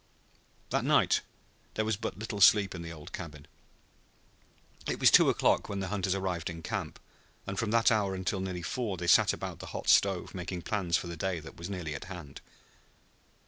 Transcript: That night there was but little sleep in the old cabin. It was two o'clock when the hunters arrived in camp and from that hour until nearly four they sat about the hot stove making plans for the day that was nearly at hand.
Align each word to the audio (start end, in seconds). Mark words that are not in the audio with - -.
That 0.71 0.83
night 0.83 1.21
there 1.75 1.85
was 1.85 1.95
but 1.95 2.17
little 2.17 2.41
sleep 2.41 2.73
in 2.73 2.81
the 2.81 2.91
old 2.91 3.13
cabin. 3.13 3.45
It 4.87 4.99
was 4.99 5.11
two 5.11 5.29
o'clock 5.29 5.69
when 5.69 5.79
the 5.79 5.89
hunters 5.89 6.15
arrived 6.15 6.49
in 6.49 6.63
camp 6.63 6.99
and 7.45 7.59
from 7.59 7.69
that 7.69 7.91
hour 7.91 8.15
until 8.15 8.39
nearly 8.39 8.63
four 8.63 8.97
they 8.97 9.05
sat 9.05 9.31
about 9.31 9.59
the 9.59 9.67
hot 9.77 9.87
stove 9.89 10.33
making 10.33 10.63
plans 10.63 10.97
for 10.97 11.05
the 11.05 11.15
day 11.15 11.39
that 11.41 11.55
was 11.57 11.69
nearly 11.69 11.93
at 11.93 12.05
hand. 12.05 12.41